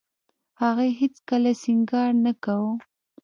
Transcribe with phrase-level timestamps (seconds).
[0.61, 2.71] هغې هېڅ کله سينګار نه کاوه.